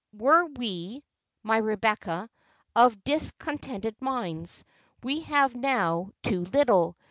Were 0.13 0.45
we, 0.45 1.03
my 1.43 1.57
Rebecca, 1.57 2.27
of 2.75 3.03
discontented 3.03 3.95
minds, 3.99 4.63
we 5.03 5.19
have 5.19 5.55
now 5.55 6.09
too 6.23 6.45
little. 6.45 6.97